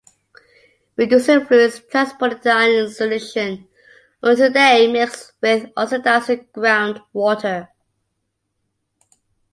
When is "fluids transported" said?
1.45-2.41